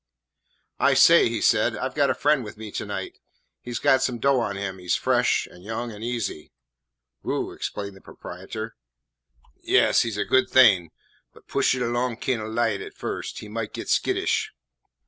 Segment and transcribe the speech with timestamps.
[0.79, 3.19] "I say," he said, "I 've got a friend with me to night.
[3.61, 4.79] He 's got some dough on him.
[4.79, 6.51] He 's fresh and young and easy."
[7.21, 8.75] "Whew!" exclaimed the proprietor.
[9.61, 10.89] "Yes, he 's a good thing,
[11.35, 14.51] but push it along kin' o' light at first; he might get skittish."